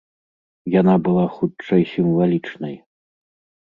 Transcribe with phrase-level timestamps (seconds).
[0.75, 2.75] Яна была хутчэй сімвалічнай.